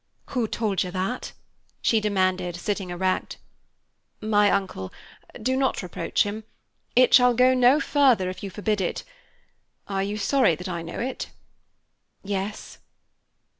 "Who 0.31 0.47
told 0.47 0.81
you 0.81 0.89
that?" 0.89 1.31
she 1.79 1.99
demanded, 2.01 2.55
sitting 2.55 2.89
erect. 2.89 3.37
"My 4.19 4.49
uncle. 4.49 4.91
Do 5.39 5.55
not 5.55 5.83
reproach 5.83 6.23
him. 6.23 6.43
It 6.95 7.13
shall 7.13 7.35
go 7.35 7.53
no 7.53 7.79
further, 7.79 8.27
if 8.27 8.41
you 8.41 8.49
forbid 8.49 8.81
it. 8.81 9.03
Are 9.87 10.01
you 10.01 10.17
sorry 10.17 10.55
that 10.55 10.67
I 10.67 10.81
know 10.81 10.99
it?" 10.99 11.29
"Yes." 12.23 12.79